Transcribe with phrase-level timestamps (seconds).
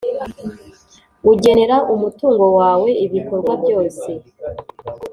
[1.31, 4.09] Ugenera umutungo wawe ibikorwa byose